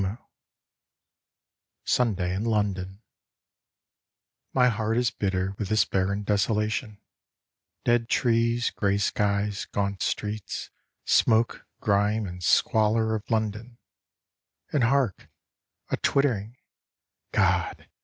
12 0.01 0.17
Sunday 1.83 2.33
in 2.33 2.43
London 2.43 3.03
MY 4.51 4.69
heart 4.69 4.97
is 4.97 5.11
bitter 5.11 5.53
with 5.59 5.69
this 5.69 5.85
barren 5.85 6.23
desolation 6.23 6.99
Dead 7.85 8.09
trees, 8.09 8.71
grey 8.71 8.97
skies, 8.97 9.65
gaunt 9.71 10.01
streets, 10.01 10.71
smoke, 11.05 11.67
grime, 11.81 12.25
and 12.25 12.41
squalor 12.41 13.13
of 13.13 13.29
London; 13.29 13.77
And 14.73 14.85
hark! 14.85 15.29
a 15.91 15.97
twittering 15.97 16.57
God 17.31 17.87